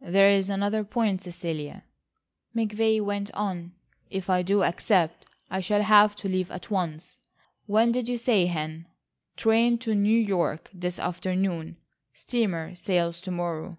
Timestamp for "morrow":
13.32-13.76